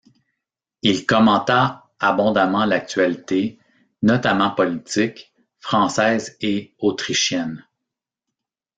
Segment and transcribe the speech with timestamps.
[0.81, 3.59] Il commenta abondamment l'actualité-
[4.01, 7.63] notamment politique- française et autrichienne.